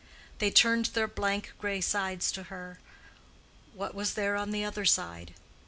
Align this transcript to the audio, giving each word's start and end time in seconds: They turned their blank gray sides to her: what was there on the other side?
They 0.39 0.49
turned 0.49 0.85
their 0.87 1.07
blank 1.07 1.51
gray 1.59 1.79
sides 1.79 2.31
to 2.31 2.45
her: 2.45 2.79
what 3.75 3.93
was 3.93 4.15
there 4.15 4.35
on 4.35 4.49
the 4.49 4.65
other 4.65 4.83
side? 4.83 5.35